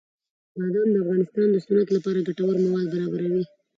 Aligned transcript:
بادام 0.57 0.87
د 0.91 0.95
افغانستان 1.03 1.47
د 1.51 1.55
صنعت 1.65 1.89
لپاره 1.95 2.25
ګټور 2.27 2.55
مواد 2.63 2.85
برابروي. 2.93 3.43